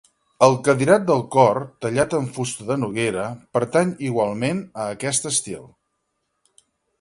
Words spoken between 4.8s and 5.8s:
a aquest estil.